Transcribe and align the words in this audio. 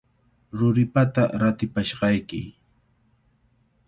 Ruripata 0.59 1.23
ratipashqayki. 1.41 2.41